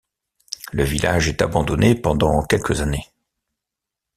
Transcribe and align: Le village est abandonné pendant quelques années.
Le 0.71 0.83
village 0.83 1.27
est 1.29 1.43
abandonné 1.43 1.93
pendant 1.93 2.41
quelques 2.43 2.81
années. 2.81 3.05